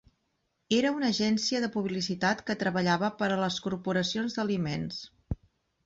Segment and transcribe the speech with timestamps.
[0.77, 5.03] Era una agència de publicitat que treballava per a les corporacions d'aliments.